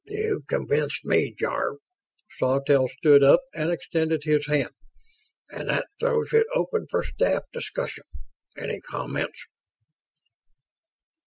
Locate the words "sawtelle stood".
2.39-3.21